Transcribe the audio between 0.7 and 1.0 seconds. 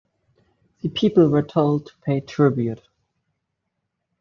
The